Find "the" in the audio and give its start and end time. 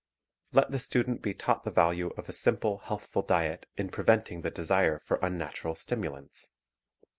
0.71-0.79, 1.63-1.69, 4.41-4.49